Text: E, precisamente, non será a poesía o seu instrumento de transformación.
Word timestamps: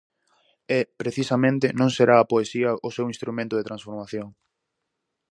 E, 0.77 0.79
precisamente, 1.01 1.67
non 1.79 1.89
será 1.97 2.15
a 2.19 2.29
poesía 2.31 2.71
o 2.87 2.89
seu 2.95 3.05
instrumento 3.13 3.53
de 3.57 3.67
transformación. 3.69 4.27